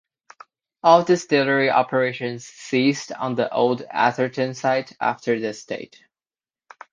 All 0.81 1.03
distillery 1.03 1.69
operations 1.69 2.47
ceased 2.47 3.11
on 3.11 3.35
the 3.35 3.53
old 3.53 3.83
Atherton 3.91 4.55
site 4.55 4.97
after 4.99 5.39
this 5.39 5.63
date. 5.65 6.01